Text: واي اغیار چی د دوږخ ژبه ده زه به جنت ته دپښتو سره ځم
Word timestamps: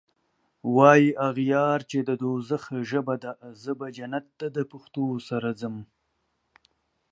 واي 0.75 1.03
اغیار 1.29 1.79
چی 1.89 1.99
د 2.07 2.09
دوږخ 2.21 2.63
ژبه 2.89 3.15
ده 3.23 3.31
زه 3.61 3.71
به 3.79 3.87
جنت 3.97 4.25
ته 4.39 4.47
دپښتو 4.55 5.05
سره 5.29 5.49
ځم 5.59 5.75